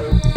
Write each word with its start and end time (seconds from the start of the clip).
Bye. 0.00 0.29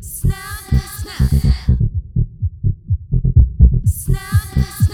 Snap, 0.00 0.36
snap, 0.98 1.30
snap, 3.84 4.54
snap. 4.64 4.89